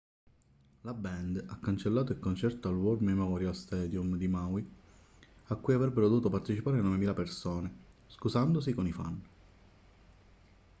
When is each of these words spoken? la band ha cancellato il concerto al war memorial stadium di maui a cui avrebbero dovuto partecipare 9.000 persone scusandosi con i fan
la 0.81 0.95
band 0.95 1.45
ha 1.47 1.59
cancellato 1.61 2.11
il 2.11 2.17
concerto 2.19 2.67
al 2.67 2.73
war 2.73 2.99
memorial 3.01 3.53
stadium 3.55 4.17
di 4.17 4.27
maui 4.27 4.67
a 5.49 5.55
cui 5.57 5.75
avrebbero 5.75 6.07
dovuto 6.09 6.27
partecipare 6.31 6.81
9.000 6.81 7.13
persone 7.13 7.73
scusandosi 8.07 8.73
con 8.73 8.87
i 8.87 8.91
fan 8.91 9.21